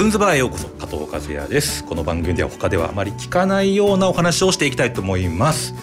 [0.00, 1.84] ズンズバーへようこそ加藤和也です。
[1.84, 5.74] この番組では他ではあまり聞かないようなお話をしていきたいと思います。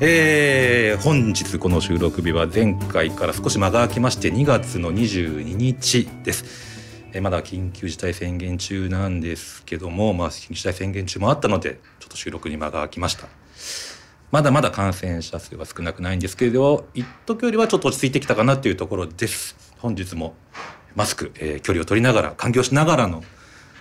[0.00, 6.44] えー、本日この収録日は前回から少し間が空きまして2月の22日です。
[7.14, 13.28] えまだ緊急事態宣言中なんですけども、まあ、緊急事態宣言中もあったのでちょっと収録に間が空きました。
[14.30, 19.56] まだまだ感染者数は少なくないんですけれど一時よりはちょっと落ち着いてきたかなというところです。
[19.78, 20.34] 本日も
[20.94, 23.24] マスク、えー、距離を取りながら環境しながらの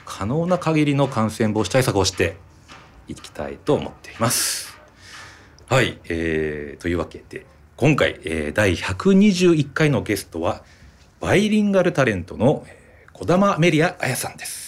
[0.08, 2.38] 可能な限りの感染防止対策をして
[3.10, 4.78] いきたいと思っています
[5.68, 10.64] はい、えー、というわけで今回、えー、第121回のゲストは
[11.20, 12.66] バイリンガルタレントの
[13.12, 14.68] 小玉メリア彩さんです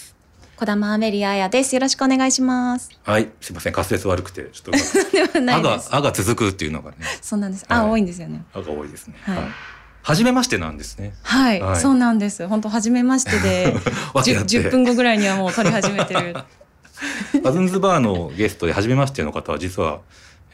[0.57, 1.73] 小玉アメリアやです。
[1.73, 2.89] よろしくお願いします。
[3.03, 5.53] はい、すみません、滑舌悪くて、ちょっと。
[5.55, 6.97] あが、あが続くっていうのがね。
[7.21, 7.66] そうなんです。
[7.69, 8.44] あ、はい、多いんですよね。
[8.53, 9.16] あが多いですね。
[9.21, 9.38] はい。
[10.02, 11.14] 初めましてなんですね。
[11.23, 12.47] はい、はい、そうなんです。
[12.47, 13.75] 本当初めましてで、
[14.45, 16.36] 十分後ぐらいにはもう撮り始めてる。
[17.44, 20.00] バズンズバーのゲストで初めましての方は実は、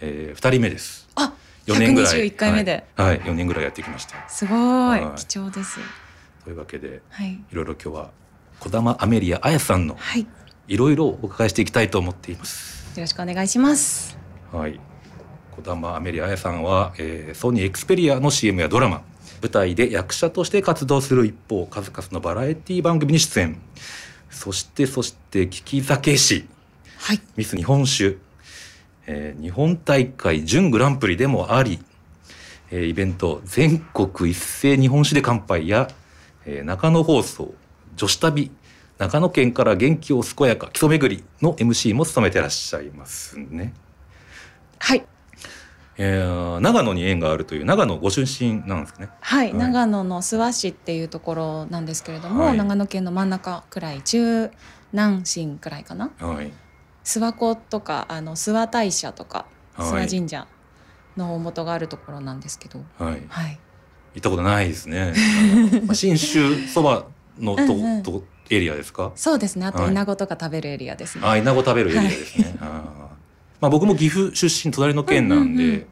[0.02, 1.08] えー、2人目です。
[1.16, 1.34] あ、
[1.66, 2.32] 四年ぐらい。
[2.32, 2.86] 1回目で。
[2.96, 4.16] はい、四、はい、年ぐらいやってきました。
[4.28, 5.80] すごい、貴重です。
[6.44, 8.10] というわけで、はい、いろいろ今日は
[8.60, 9.98] 児玉アメリア彩さんの
[10.68, 12.86] いろいろお伺いしていきたいと思っています。
[12.96, 14.18] よろしくお願いします。
[14.52, 14.80] はい。
[15.56, 19.02] 児玉アメリア彩さんは、えー、ソニーエクスペリアの CM やドラマ、
[19.46, 23.62] 舞台で役者として活動する一方、数々のバラエティ番組に出演。
[24.32, 26.48] そしてそして聞き酒師、
[26.98, 28.18] はい、ミス日本酒、
[29.06, 31.80] えー、日本大会準グランプリでもあり、
[32.72, 35.88] えー、イベント全国一斉日本酒で乾杯や、
[36.46, 37.54] えー、中野放送
[37.96, 38.52] 女子旅
[38.98, 43.74] 長野県から元気を健やか基礎巡りの MC も務めてらっしゃいますね。
[44.80, 45.06] はい。
[45.98, 49.10] えー、長野に縁があるという長野ご出身なんですね。
[49.22, 54.52] はい、はい、長野の諏訪市っていうところなんですけれども、はい、長野県の真ん中くらい中
[54.92, 56.12] 南進くらいかな。
[56.20, 56.52] はい。
[57.04, 59.46] 諏訪湖とかあの諏訪大社とか
[59.78, 60.48] 諏訪神社
[61.16, 62.80] の大元があるところなんですけど。
[63.00, 63.24] はい。
[63.30, 63.60] はい。
[64.16, 65.14] 行ったことないですね。
[65.86, 67.06] まあ、信州そば
[67.40, 69.12] のと、うんうん、とエリアですか？
[69.16, 73.05] そうですねあとイナゴとか食べるエリアですね、はい、あイナゴ食べるエリアですね、はい、あ
[73.62, 75.86] まあ僕も岐阜出身隣の県なんで、うんうんうん、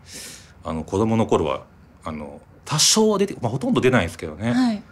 [0.66, 1.66] あの子供の頃は
[2.04, 4.84] あの多少出て、まあ、ほとんど出ないんですけどね、はい、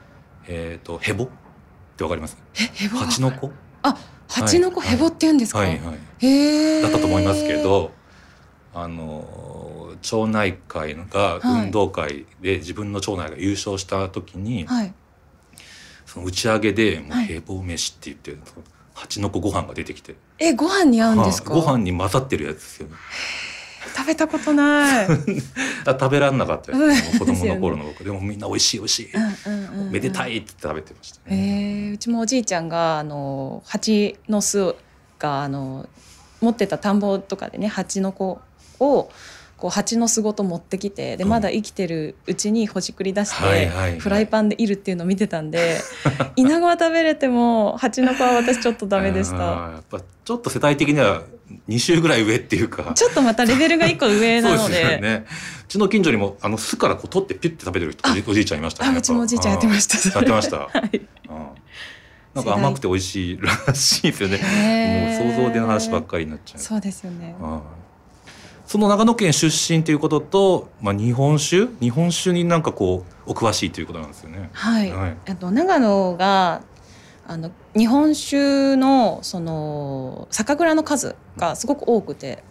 [0.47, 1.27] えっ、ー、とヘボっ
[1.97, 2.37] てわかります？
[2.53, 2.97] ヘボ？
[2.97, 3.51] 蜂の子？
[3.83, 7.91] あ蜂の子ヘボって言うんですか、はいはい、へえだったと思いますけど
[8.73, 14.93] あの町内会が運動会で自分の町内が優勝した時に、はい、
[16.05, 18.39] その打ち上げでもう平凡飯って言って、はい、
[18.94, 20.16] 蜂の子ご飯が出てきて。
[20.40, 22.96] えご飯に合うんですか、はあ、ご飯に混ざってるやつですよね。
[23.96, 25.07] 食べたことない。
[25.85, 28.03] 食べらんなかったです、子供の頃の僕。
[28.03, 34.75] でもみんな美味しい美味しい、うんうん、めでたいって食べてました、ね、えー、うちもおじいちゃんがあの蜂の巣
[35.19, 35.88] があの
[36.40, 38.40] 持ってた田んぼとかでね蜂の子
[38.79, 39.09] を
[39.61, 45.77] こう蜂の巣ごと持ってきてでまだ生きてるうちにほじくり出して、フライパンでいるっていうのを見てたんで
[46.35, 49.35] イナゴは食べれても蜂の子は私ちょっとダメでした。
[49.38, 51.22] やっぱちょっと世代的には
[51.69, 52.94] 2週ぐらい上っていうか。
[52.95, 54.99] ちょっとまたレベルが1個上なので。
[54.99, 57.95] ね、うちの近所にもあの巣からこう取ってピュッて食べてる
[58.28, 60.09] おじいちゃんいましたねうちもおじいちゃんやってました。
[60.17, 61.01] やってました、はい、
[62.33, 65.19] なんか甘くて美味しいらしいですよね。
[65.19, 66.59] もう想像での話ばっかりになっちゃう。
[66.59, 67.35] そうですよね、
[68.71, 71.67] その長野県出身ということと、まあ、日本酒？
[71.81, 74.49] 日本酒になんかこうお詳しいということなんですよね。
[74.53, 76.61] はい、はい、あと長野が
[77.27, 82.45] あの日本酒のその酒蔵の数がすごく多くて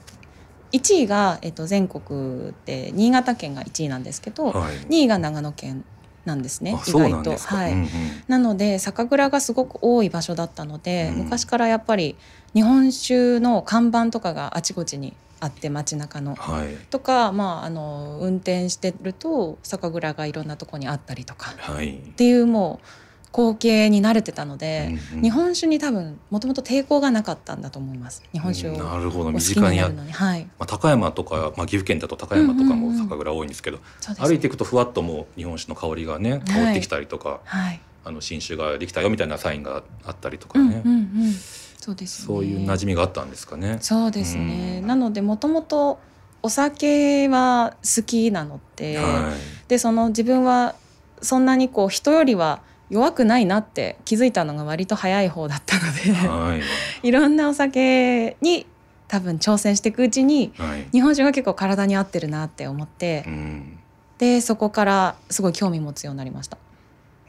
[0.73, 5.87] 1位が、えっと、全国で新潟県が1位なんですけど、はい、2位が長野県
[6.27, 7.35] なんですね意外と。
[7.35, 7.79] はい、うん。
[7.81, 7.89] うん、
[8.29, 12.15] なので酒蔵がすごく多い場所だったので、うん、昔からやっぱり
[12.53, 22.87] 日本酒の看板とかがあちこちにあって街中の、はい、とか、まあ、あの運転してると酒蔵がいろんなとこにあったりとか、はい、っていうもう
[23.33, 28.23] 光景に慣れてたので、うんうん、日本酒に多分もともと抵抗がなかったんだと思います。
[28.33, 29.31] 日本酒を、なるほど。
[29.31, 30.45] 身近にあるのに、はい。
[30.59, 40.83] まあ、高山とか、まあ、岐阜県だと高山とかも酒蔵多いんですけど、うんうんうん、歩いていくとふわっともう日本酒の香りがね香ってきたりとか、はい、あの新酒ができたよみたいなサインがあったりとかね。
[40.85, 41.35] うんうんうん
[41.81, 43.79] そうです、ね、そういう馴染みがあったんですかね。
[43.81, 44.83] そうですね。
[44.83, 45.99] なのでもともと
[46.43, 50.75] お酒は好きなので、はい、でその自分は
[51.23, 52.61] そんなにこう人よりは
[52.91, 56.63] 弱くないなって気づいたのが割と早い方だったので、はい、
[57.09, 58.67] いろんなお酒に
[59.09, 63.79] 多分挑戦していくうちに、はい、日本酒が結構体に合ってるなって思って、うん、
[64.19, 66.59] でそこからすごい興味持つようになりました。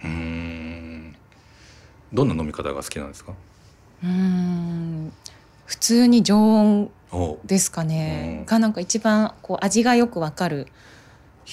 [0.04, 1.15] うん。
[2.13, 3.33] どんな飲み方が好きなんですか？
[4.03, 5.13] うん。
[5.65, 8.45] 普通に常温おですかね、うん。
[8.45, 10.68] がなんか一番こう味がよくわかる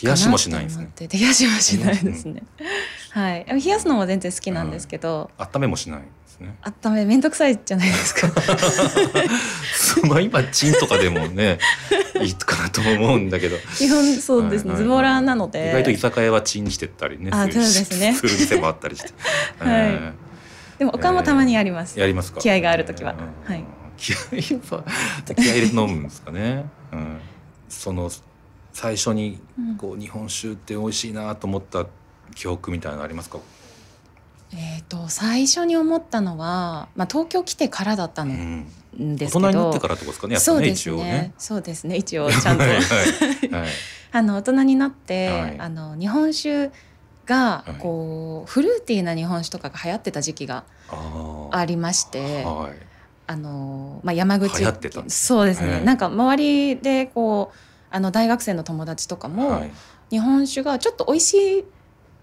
[0.02, 0.90] 冷やしもしないんですね。
[1.12, 2.42] 冷やしもしないですね、
[3.10, 3.44] はい。
[3.46, 6.56] 冷やすのも全然好きなんですけど、温めもしないんですね。
[6.62, 8.28] 温めめんどくさいじゃないですか。
[10.06, 11.58] まあ今チンとかでもね
[12.22, 13.56] いいかなと思うんだけど。
[13.76, 15.70] 基本そうですね、ズボラなので。
[15.70, 18.14] 意外と居酒屋はチンしてったりねあるそうですね。
[18.14, 19.12] する店もあったりして、
[19.58, 19.88] はい。
[19.90, 20.12] え
[20.78, 22.40] でもおかんもたまにやります、ーやりますか。
[22.40, 23.14] 気合がある時は。
[23.14, 23.52] うん。
[23.52, 23.64] はい。
[23.96, 24.16] 気合
[24.76, 24.84] は
[25.26, 27.18] 気合入れて飲むんですかね、うん、
[27.68, 28.08] その
[28.72, 29.76] 最初にうん。
[29.76, 31.86] こう日本酒って美味しいなと思った
[32.34, 33.40] 記憶みたいなのありますか、
[34.54, 38.66] えっ、と最初に思ったのは、まあ、東京来てからだったのうん、
[38.98, 40.34] 大んですけど、人になってからってことですかね。
[40.34, 40.96] やっぱねそうですね。
[41.04, 41.34] ね。
[41.38, 41.96] そうですね。
[41.96, 42.62] 一応ちゃんと。
[42.62, 42.72] はい。
[42.72, 43.48] はい。
[43.50, 43.68] はい。
[44.10, 45.56] あの大人になって、はい。
[45.58, 46.70] あの日本酒
[47.28, 47.80] がはい。
[47.80, 50.64] こう、フルーティーな日本酒とかが流行ってた時期が
[51.52, 52.86] ありまして、はい。
[53.30, 54.64] あのまあ、山口
[55.08, 57.56] そうですね、はいなんか周りでこう
[57.90, 59.70] あの大学生の友達とかも、はい。
[60.10, 61.64] 日本酒がちょっと美味しい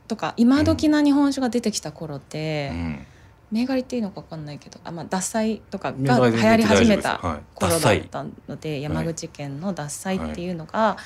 [0.07, 3.05] とか今時な日本酒が出てきた頃って、うん。
[3.51, 7.19] 銘柄っていうのか分かんないけどあ、まあ、獺祭とか銘が流行り始めた
[7.53, 10.97] 頃だったので山口県の獺祭っていうのが、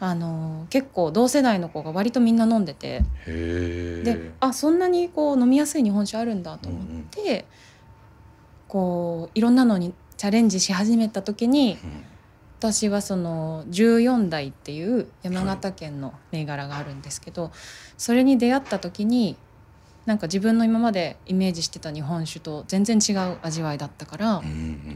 [0.00, 3.02] あの結構同世代の子が割とみんな飲んでて。
[3.26, 7.46] であそんなにこう飲みやすい日本酒あるんだと思って、
[8.68, 11.78] こういろんなのにチャレンジし始めた時に
[12.58, 17.50] 私はその14代っていう山形県の銘柄があるんですけど、
[17.96, 19.36] それに出会った時に
[20.06, 24.48] なんか自分の今までイメージしてた日本酒と全然違う味わいだったから、うんう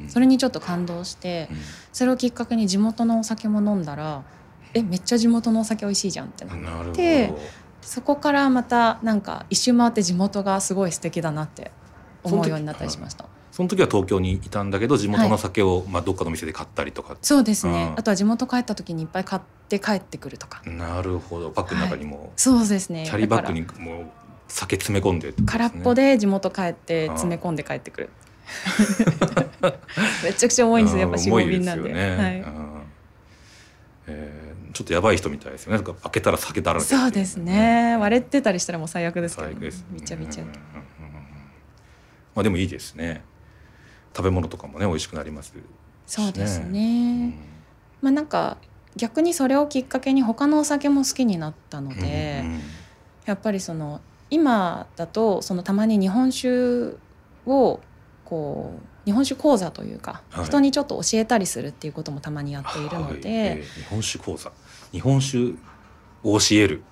[0.05, 0.09] ん。
[0.09, 1.57] それにちょっと感動してうん。
[1.93, 4.23] それをきっかけに地元のお酒も飲んだら
[4.75, 6.93] えめっちゃ地元のお酒美味しいじゃんってななるほど。
[6.93, 7.33] で
[7.81, 11.71] そこからまたなんか一周回って地元がすごい素敵だなって
[12.23, 13.27] 思うようになったりしました。
[13.51, 17.17] その時は東京にいたんだけど地元の酒を、まあ、どっかの店で買ったりとか。
[17.23, 17.99] そうですね、うん。
[17.99, 20.63] あとは地元帰った時にいっぱい買って帰ってくるとか。
[20.65, 21.51] なるほど。
[21.51, 23.05] バッグの中にも、そうですね。
[23.05, 24.07] キャリーバッグだにもう
[24.47, 25.35] 酒詰め込んでね。
[25.47, 28.11] 空っぽで地元帰って詰め込んで帰ってくる。
[30.23, 31.01] めちゃくちゃ重いんですよ。
[31.03, 31.89] やっぱうん45便なんで。
[31.89, 32.41] でねはい。
[32.41, 32.83] うん。
[34.07, 34.48] えー
[34.79, 35.83] ちょっとやばい人みたいですよね。
[35.83, 37.97] 開けたら酒だらけそうですね。
[37.99, 39.49] 割れてたりしたらもう最悪ですけど。
[39.49, 39.85] 最悪です。
[39.91, 40.45] びちゃびちゃ。
[40.45, 40.83] うんうんうんうん
[42.37, 43.25] まあでもいいですね。
[44.17, 45.55] 食べ物とかもね美味しくなりますし
[46.07, 47.31] そうですうねん。
[48.01, 48.57] まあなんか
[48.95, 52.61] 逆にそれをきっかけに他のお酒も好きになったので、うんうん。
[53.27, 54.01] やっぱりその
[54.31, 56.95] 今だとそのたまに日本酒
[57.47, 57.81] を
[58.25, 60.45] こう日本酒講座というか、はい。
[60.45, 63.21] 人にちょっと教えたりするっていうこともたまにやっているので、はい。
[63.23, 64.53] えー日本酒講座。
[64.93, 65.55] 日本酒
[66.23, 66.83] を教える、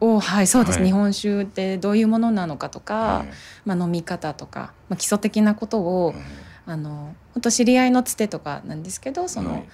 [0.00, 0.86] おはいそうです、はい。
[0.86, 3.28] 日本酒ってどういうものなのかとか、はい。
[3.64, 6.22] まあ、飲み方とか、まあ、基礎的なことを、うん
[6.64, 9.68] あの本当知り合いのつてとかなんですけどその、はい。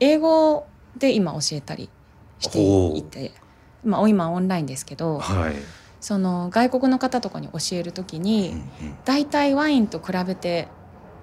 [0.00, 0.66] 英語
[0.96, 1.88] で今教えたり
[2.40, 3.30] していて、
[3.84, 5.54] まあ、今オンラインですけど、はい。
[6.00, 8.96] その外国の方とかに教える時に、うんうん。
[9.04, 10.66] 大体ワインと比べて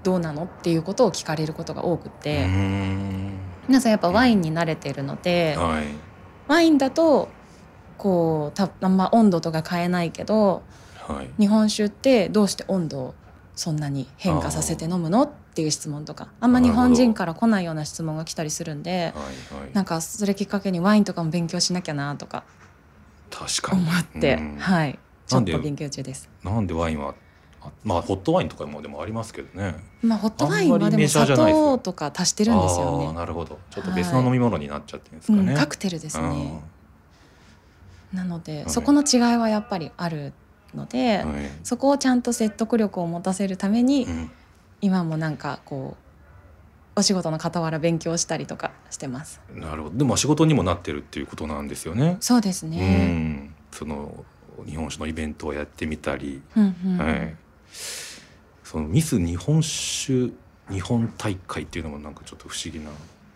[0.04, 0.46] どうなの？
[0.46, 3.32] っていうことを聞かれることが多くうて、ん
[3.68, 5.86] 皆さんやっぱワインに慣れてるので、はい。
[6.48, 7.30] ワインだと
[7.98, 10.64] こうたあんま温度とか変えないけど
[11.08, 11.30] はい。
[11.40, 13.16] 日本酒ってどうして温度を
[13.56, 15.24] そんなに変化させて飲むの？
[15.24, 16.30] っていう質問とか。
[16.40, 19.22] あんま日本人から来ないような質問が来たりするんでは
[19.58, 19.74] いはい。
[19.74, 22.46] なんかそれきっかけにワインとかも勉強しなきゃなとか
[23.30, 23.82] 確かに。
[23.82, 24.56] 思って、うん。
[24.58, 24.98] はい。
[25.28, 26.30] ちょっと勉強中です。
[26.44, 27.14] なんでワインはあ
[27.84, 29.76] まあホットワインとかもでもありますけどね。
[30.02, 33.14] まあホットワインはでも砂糖とか足してるんですよね。
[33.14, 33.60] なるほど。
[33.70, 36.62] ちょっと別の飲み物になっちゃってるんですかね、うん、カクテルですね。
[38.14, 38.70] なので、はい。
[38.70, 40.34] そこの違いはやっぱりある
[40.74, 41.44] ので、うんはい。
[41.64, 44.32] そこをちゃんと説得力を持たせるために、うん。
[44.82, 45.98] 今もなんかこ
[46.96, 49.42] うお仕事の傍ら勉強したりとかしてます。
[49.54, 49.98] なるほど。
[49.98, 52.18] でも仕事にもなってるっていうことなんですよね。
[52.20, 53.08] そうですうね。
[53.08, 53.56] ん。
[53.72, 54.26] その
[54.66, 56.98] 日本酒のイベントをやってみたり、うんうん。
[56.98, 57.36] はい、
[58.64, 60.32] そのミス日本酒
[60.70, 62.92] 日本大会っていうのもなんかちょっと不思議な、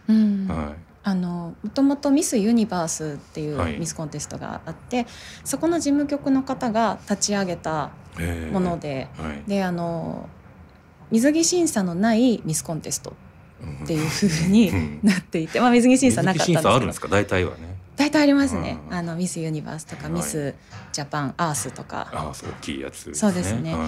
[0.09, 0.47] うん。
[0.47, 0.75] は
[1.05, 3.75] あのもともとミスユニバースっていはい。
[3.75, 5.05] うミスコンテストがあって、
[5.43, 8.53] そこの事務局の方が立ち上げたい、えー。
[8.53, 10.29] もので、はい、であの
[11.11, 13.13] 水着審査のないミスコンテスト
[13.61, 16.69] うんっていう風になっていて、まあ、水着審査なかったん水ですけど。
[16.69, 17.07] 着審査あるんですか？
[17.07, 18.93] 大体はね大体ありますね、うん。
[18.93, 20.11] あのミスユニバースとか、はい。
[20.13, 20.55] ミス
[20.91, 22.09] ジャパンアースとか。
[22.13, 23.73] ああそう大きいやつ、そうですね。
[23.73, 23.87] は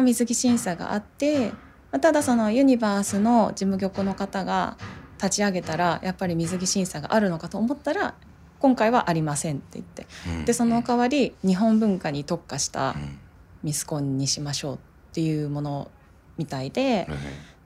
[0.00, 0.02] い。
[0.02, 1.54] 水着審査があって、ま
[1.92, 4.76] あただそのユニバースの事務局の方が
[5.18, 8.14] 立ち上げたらやっぱり水着審査があるのかと思ったら
[8.58, 10.06] 今回はありませんって言って。
[10.28, 10.44] うん。
[10.44, 13.18] でその代わり日本文化に特化したうん。
[13.62, 14.78] ミスコンにしましょうっ
[15.12, 15.90] ていうもの
[16.36, 17.18] みたいで、はい。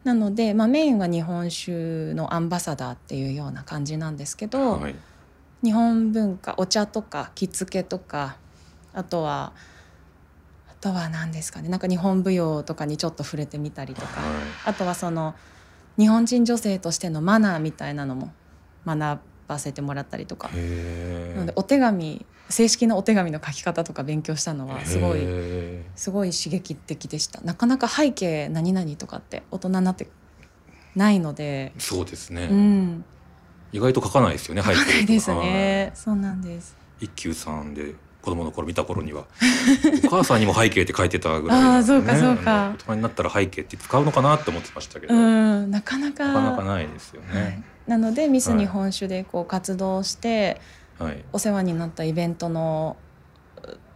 [0.05, 4.95] なので、まあ、メインは日本酒のアンバサダーっていうような感じなんですけど、はい
[5.63, 8.37] 日本文化お茶とか着付けとか
[8.93, 9.53] あとは
[10.69, 14.33] あとは何ですかねなんか日本舞踊とかにちょっと触れてみたりとか、はい。
[14.65, 15.35] あとはその
[15.99, 18.33] 日本人女性としてのマナーみたいなのも
[18.87, 27.43] 学ばせてもらったりとか、へなのでお手紙正式なお手紙の書き方とか勉強したのはすごいへすごい刺激的でした。
[27.43, 30.09] なかなか背景何々とかって大人になって
[30.97, 33.05] ないので、ーそうですね、うん
[33.73, 35.47] 意外と書かないですよね背景とかないですはい。
[35.47, 36.77] ねそうなんです。
[37.01, 39.25] 一休さんで子供の頃見た頃には
[40.05, 42.71] お母さんにも背景って書いてたぐらいなんであーそうかそうか。
[42.75, 46.33] 大人になったら背景って使うのかなって思ってましたけど、うなかなか。
[46.33, 47.43] かなかないですよはい。
[47.43, 47.63] ね。
[47.87, 50.61] なのでミス日本酒でこう活動して
[50.99, 52.97] はい、お世話になったイベントの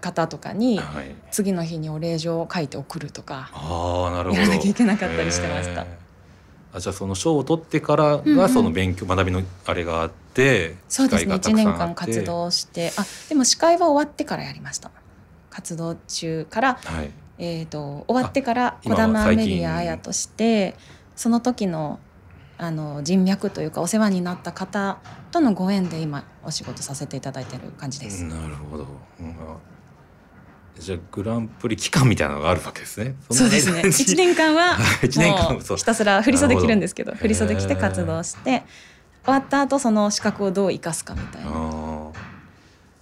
[0.00, 3.50] 方とかにはい、次の日にお礼状を書いて送るとか。
[3.52, 4.40] ああなるほど。
[4.40, 5.82] やらなきゃいけなかったりしてました。
[5.82, 6.03] へー
[6.74, 8.36] あじゃあその賞を取ってからうんうん。
[8.36, 11.34] がその勉強、学びのあれがあってそうですね。
[11.34, 14.90] 1機会がたくさん年間活動してあでも司会は終わってからやりました。
[15.50, 17.10] 活動中から、はい。
[17.38, 20.76] えー、と終わってから児玉メリア綾として
[21.16, 21.98] その時の
[22.56, 24.98] あの人脈というかお世話になった方
[25.32, 28.22] とのご縁で今お仕事させていただいてる感じです。
[28.24, 28.86] なるほど、
[29.20, 29.36] うん
[30.78, 33.82] じゃあグランプリ期間みたいなのがあるわけですねそうですね。
[33.88, 38.64] 一年間は 一年間ひたすら振り袖着るんですけど、ど振り袖着て活動して
[39.24, 41.50] 終わった後その資格をどう生かすかみたいな。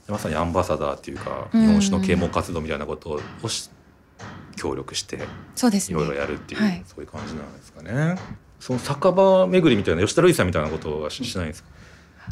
[0.09, 3.71] まさにアンバサダーっていうかうん日本酒の啓蒙活動みたいなことをし
[4.57, 5.19] 協力して
[5.55, 6.15] そうですねいろい。
[6.15, 8.17] ろやるっていう、はいそういう感じなんですかね。
[8.61, 11.69] その酒場巡りみたいな吉田類さんみたいなことはししないんですか？
[11.71, 11.73] あ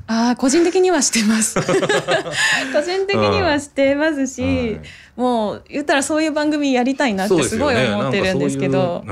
[0.07, 1.55] あ個人的にはしてます。
[1.61, 4.81] 個人的にはしてますし、はい
[5.17, 9.05] もう言ったらそういう番組やりたいなってすごい思ってるんですけど。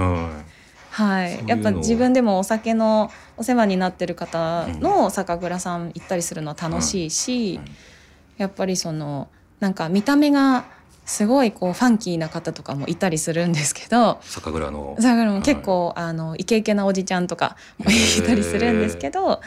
[0.91, 1.47] はい。
[1.47, 7.73] やっぱ自分でもお酒のお世話になってる方の酒蔵さん行ったりするのは楽しいし、うん。
[8.39, 9.29] やっぱりその
[9.61, 10.65] なんか見た目が
[11.05, 14.97] すごいこうファンキーな方とかもいたりするんですけど酒蔵の。
[14.99, 19.41] 酒蔵も結構、あのイケイケなおじちゃんとかもいたりするんですけど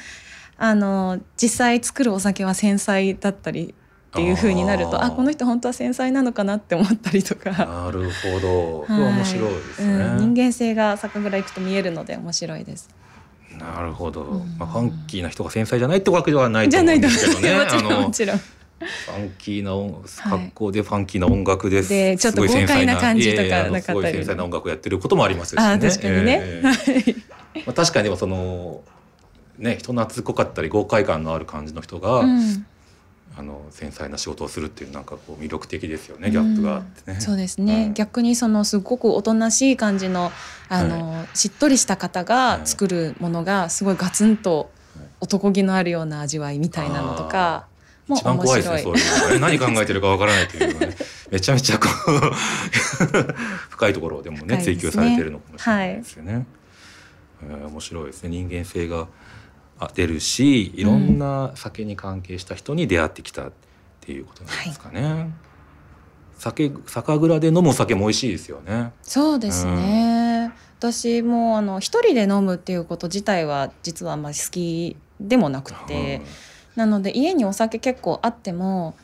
[0.64, 3.74] あの実際作るお酒は繊細だったり
[4.12, 7.50] っていう風になるとあこの人本当は繊細なのかなって思ったりとか。
[7.50, 9.02] なるほど、 はい。
[9.16, 12.92] 面白いですね、うん、人間性が酒蔵行くと見えるので面白いです。
[13.58, 14.56] なるほど、うん。
[14.60, 18.38] まあ、ファンキーな人が繊細じゃないってわけではないと思うじゃなんですけどねもちろんあのもちろん。
[18.38, 21.90] ファンキーな音格好でファンキーな音楽です。
[21.90, 23.82] でちょっと豪快な感じとかなかったり。
[23.82, 25.64] すごい繊細な音楽をやってることもありますしね。
[25.64, 26.40] あー確かにね。
[26.44, 26.64] え
[27.08, 28.84] えまあ、確かにでもその
[29.62, 32.66] ね人懐っこかったり豪快感のある感じの人が、うん。
[33.38, 37.22] あの繊細な仕事をするっていうなんかこう魅力的ですよねギャップがあってね。
[37.22, 37.94] そうですね、うん。
[37.94, 40.34] 逆にそのすごくおとなしい感じの
[40.68, 44.70] あの、しっとりした方が作るものがすごいガツンと
[45.22, 47.68] 男気のあるような味わいみたいなのとか
[48.08, 48.82] も一番面怖いですね。
[48.82, 49.58] そういうのね。
[49.58, 50.98] 何考えてるかわからないというのがね
[51.32, 52.32] めちゃめちゃこう
[53.70, 54.64] 深いところでもねね。
[54.64, 56.46] 追求されてるのかもしれないですよね。
[57.44, 58.30] えー面白いですね。
[58.30, 59.08] 人間性があ
[59.94, 63.52] 出るしいろんな酒に関係した人に出会ってきたっ
[64.02, 65.34] ていうことなんですかね。
[66.38, 68.94] 酒酒蔵で飲むお酒も美味しいですよね。
[69.04, 76.22] そうですね、私もあの一人で飲むっていうこと自体は実はあんまり好きでもなくて、
[76.76, 78.96] なので家にお酒結構あっても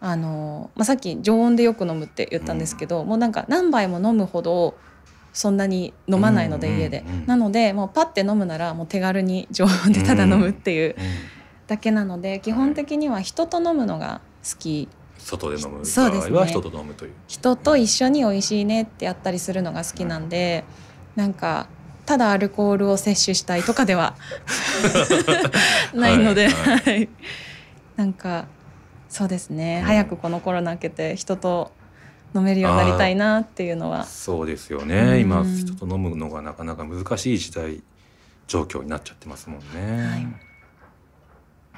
[0.00, 4.74] あの、まあ、さっき常温でよく飲むって言ったんですけど、もうなんか何杯も飲むほど
[5.38, 7.26] そんなに飲まないのでうん家で、うんうん。
[7.26, 11.04] なのでもうパッて飲むならもう手軽に常温でただ飲むっていううん。
[11.04, 11.10] うん
[11.68, 14.88] だけなので基本的には人と飲むのが好き。
[15.18, 17.14] 外で飲む場合は人と飲むという。
[17.28, 20.64] 人と一緒に美味しいねってやったりするのが好きなんで
[21.14, 21.68] なんか
[22.06, 24.16] ただアルコールを摂取したいとかでは
[25.92, 26.78] ないので、はい。
[26.78, 27.08] はい。
[27.96, 28.46] なんか
[29.10, 29.86] そうですね、うん。
[29.86, 31.70] 早くこのコロナ明けて人と
[32.34, 34.04] 飲めるようになりたいなっていうのは。
[34.04, 35.18] そうですようね。
[35.18, 35.20] ん。
[35.20, 37.82] 今人と飲むのがなかなか難しい時代
[38.46, 40.38] 状況になっちゃってますもんね。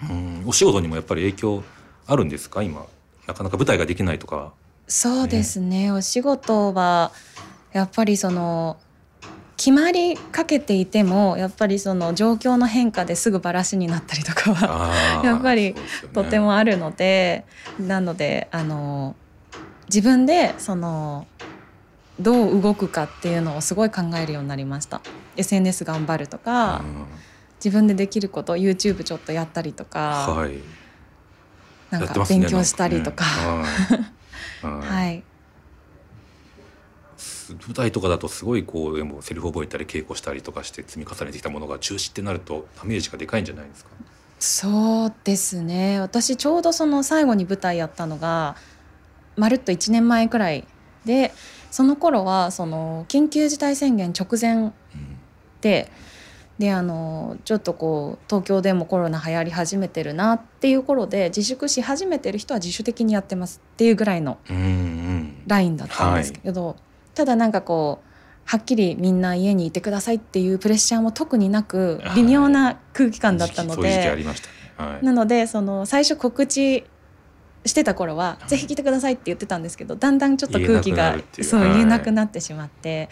[0.09, 1.63] うん、お仕事にもやっぱり影響
[2.07, 2.63] あるんですか？
[2.63, 2.85] 今
[3.27, 4.53] なかなか舞台ができないとか。
[4.89, 5.93] そうですね。
[5.93, 7.13] お仕事は
[7.73, 8.77] やっぱりその
[9.57, 15.81] 決まりかけていてもやっぱりその状況の変化ですぐバラシになったりとかは やっぱりね。
[16.15, 17.45] とてもあるので、
[17.79, 19.15] なのであの
[19.93, 21.27] 自分でその
[22.21, 25.01] どう動くかっていうのをすごい考えるようになりました。
[25.37, 27.07] SNS 頑張るとか、うん。
[27.63, 30.59] 自分でできること YouTube ちょっとやったりとか、はい。
[31.91, 33.31] なんか勉強したりとか、ね
[34.63, 35.25] はい。
[37.67, 43.91] 舞台とかだとすごいこうでもセリフ覚えたり稽古したりとかして積み重ねてきたものが中止ってなるとダメージがでかいんじゃないですか？
[44.39, 46.01] そうですね。
[46.01, 48.57] 私ちょうどその最後に舞台やったのが
[49.41, 50.67] まるっと1年前くらい
[51.05, 51.33] で
[51.71, 54.73] その頃はその緊急事態宣言直前うん
[55.61, 55.91] で
[56.59, 65.43] であのちょっとこう東京でもコロナ流行り始めてるなっていう頃で自粛し始めてる人は自主的にやってますっていうぐらいのうんうん。
[65.47, 66.77] ラインだったんですけど、
[67.15, 68.11] ただなんかこう
[68.45, 74.15] はっきりみんな家にいてくださいっていうプレッシャーも特になくはい微妙な空気感だったので
[74.77, 75.05] はい。
[75.05, 76.85] なのでその最初告知
[77.67, 78.49] してた頃は「はい。
[78.49, 83.09] ぜひ来てください」って言ってたんですけどだんだんちょっと空気がそう言えなくなってしまって。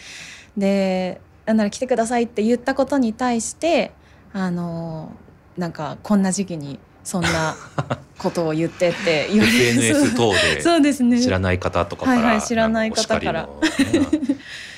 [0.56, 3.92] でなんなら来てくださいって言ったことに対して
[4.34, 5.12] あの
[5.56, 7.56] なんかこんな時期にそんな
[8.18, 10.80] ことを言ってって言われ SNS 等そう。
[10.82, 13.48] で知らない方とかから、はいはい知らない方から。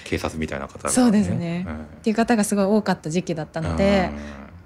[0.04, 1.64] 警察みたいな方が、そうですね。
[1.68, 4.10] うんっていう方がすごい多かった時期だったので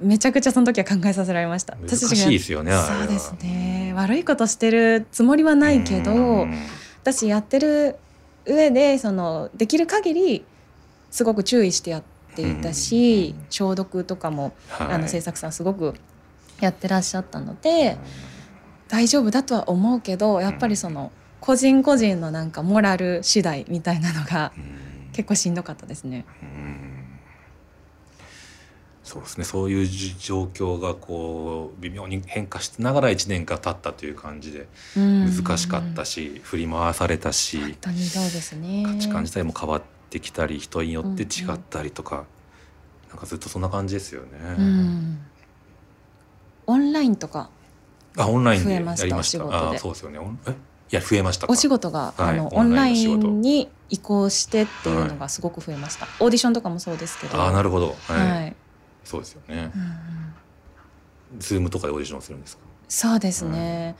[0.00, 1.76] めちゃくちゃその時は考えさせられました。
[1.76, 3.92] 難しいですよねそうですね。
[3.96, 6.54] 悪いことしてるつもりはないけど、うん。
[7.02, 7.96] 私やってる
[8.46, 10.44] 上でそのできる限り
[11.10, 12.02] すごく注意してやっ
[12.34, 13.46] ていたし、うん。
[13.50, 14.88] 消毒とかも、はい。
[14.94, 15.94] あの制作さんすごく
[16.60, 17.96] やってらっしゃったので、
[18.88, 24.84] 大丈夫だとは思うけどやっぱりその個人個人のなんかモラル次第みたいなのがうん。
[25.12, 26.24] 結構しんどかったですね。
[26.42, 26.93] うん
[29.04, 29.44] そうですね。
[29.44, 35.30] そういうじ状況がこう微妙に変化しながら1年が経ったという感じでうん。
[35.30, 37.76] 難しかったし、振り回されたしね。
[37.82, 42.24] 価値観自体も変わってきたり人によって違ったりとか、
[43.10, 44.28] なんかずっとそんな感じですよね。
[44.58, 45.18] うん。
[46.66, 47.50] オンラインとか
[48.16, 50.18] あオンラインでやり増えましたあそうですよね。
[50.46, 50.50] え？
[50.50, 50.54] い
[50.96, 51.52] や増えましたか。
[51.52, 52.28] お仕事が、はい。
[52.30, 57.42] あのオンラインに移行してっていうのがすごく増えました、オーディションとかもそうですけど。
[57.42, 58.30] あなるほど、はい。
[58.30, 58.56] はい、
[59.04, 59.70] そうですよね。
[61.38, 62.62] Zoom とかでオーディションするんですか？
[62.88, 63.96] そうですね、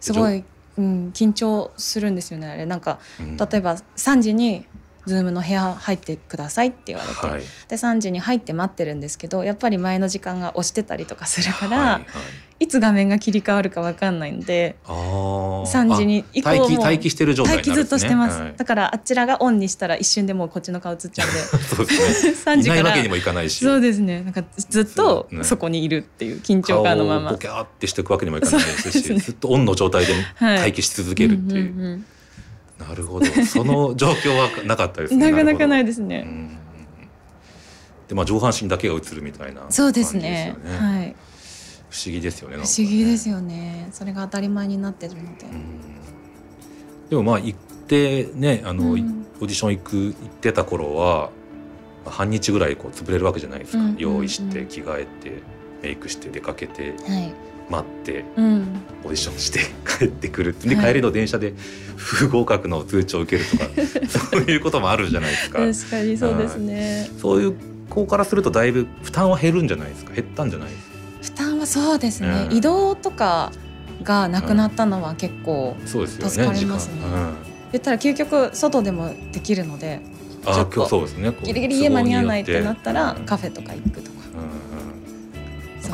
[0.00, 0.44] すごい、
[0.78, 2.66] うん、緊張するんですよねあれ。
[2.66, 3.36] なんかうん。
[3.36, 4.66] 例えば3時に
[5.06, 7.40] Zoom の部屋入ってくださいって言われて、はい。
[7.40, 12.02] で3時に入って待ってるんですけどやっぱり前の時間が押してたりとかするから、はいはい。
[12.60, 15.62] い、つ画面が切り替わるか分かんないのであー。
[15.64, 18.54] 3時に以降もあ待機待機してる状態待機ずっとしてます、はい。
[18.56, 21.38] だからあちらがオンにしたら一瞬でもうこっちの顔映っちゃうんで
[21.74, 22.32] そうですね。
[22.54, 23.64] 3時からいないわけにもいかないし。
[23.64, 24.22] そうですね。
[24.22, 27.30] なんかずっとそこにいるっていう緊張顔感のまま。
[27.30, 29.18] をボキャーってしていくわけにもいかないですし ね。
[29.18, 32.06] ずっとオンの状態ではい待機し続けるっていう,、んんん
[32.88, 33.26] なるほど。
[33.26, 35.30] その状況はなかったですね。
[35.30, 36.26] なかなかないでですね、
[38.08, 40.56] でまあ上半身だけが映るみたいな感じそうでですね。
[40.64, 41.16] ねはい。
[41.90, 43.88] 不思議ですよね不思議ですよ、よね。
[43.92, 45.62] それが当たり前になってるので、うん。
[47.10, 49.26] でもまあ行ってねあの、うん。
[49.40, 51.30] オーディション行く行ってた頃は
[52.04, 53.98] まあ半日ぐらいこう潰れるわけじゃないですか、うんうんうん。
[53.98, 55.42] 用意して着替えて
[55.82, 56.94] メイクして出かけて。
[57.06, 58.66] はい待ってうん。
[59.04, 59.60] オーディションして
[59.98, 60.54] 帰ってくる。
[60.64, 60.86] ではい。
[60.88, 61.54] 帰りの電車で
[61.96, 63.64] 不合格の通知を受けるとか
[64.30, 65.58] そういうこともあるじゃないですか。
[65.58, 67.08] 確かにそうですね。
[67.20, 67.54] そういう
[67.88, 70.12] 子からするとだいぶ負担は減るんじゃないですか？
[70.14, 70.68] 減ったんじゃない
[71.22, 72.56] 負担はそうですね、うん。
[72.56, 73.52] 移動とか
[74.02, 76.92] がなくなったのは結構、そうですよね助かりますね。
[77.04, 77.32] うん。
[77.72, 80.00] 言ったら究極外でもできるので
[80.44, 81.32] あ今日そうですね。
[81.44, 84.21] ギリギリ家間に合わないってなったらカフェとか行くとか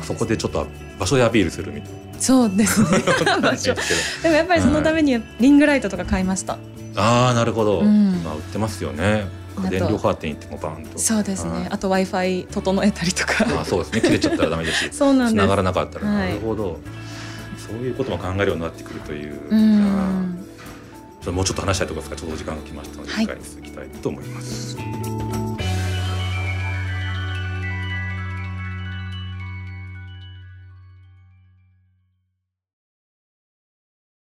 [0.02, 0.66] そこでちょっと
[0.98, 2.88] 場所でアピールするみたいそうですね。
[3.24, 3.74] な場所
[4.22, 6.58] でもやっぱりそのためにリングライトとか買いました、
[6.96, 8.22] ああなるほど、うん。
[8.24, 9.26] まあ売ってますよね。
[9.62, 10.98] 家電量販店行ってもバンと。
[10.98, 11.68] そうですね、はい。
[11.70, 13.60] あと w i f i 整えたりとか。
[13.60, 14.00] あそうですね。
[14.00, 14.90] 切れちゃったらダメですし。
[14.92, 15.42] そうなんです。
[15.42, 16.28] 繋がらなかったら、はい。
[16.28, 16.78] なるほど。
[17.56, 20.44] そういうことも考えるようになってくるという、うあん
[21.26, 23.26] もうちょっと話したいところですがちょうど時間が来ましたので、はい。
[23.26, 25.17] 次回に続きたいと思います。